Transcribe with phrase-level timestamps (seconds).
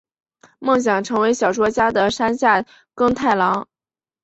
[0.57, 2.65] 梦想成为小说家的山下
[2.95, 3.67] 耕太郎！